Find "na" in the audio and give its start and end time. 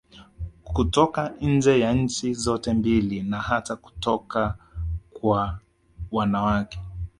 3.23-3.41